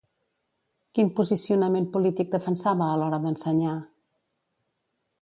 Quin 0.99 1.11
posicionament 1.19 1.87
polític 1.97 2.33
defensava 2.39 2.89
a 2.95 2.99
l'hora 3.03 3.23
d'ensenyar? 3.27 3.79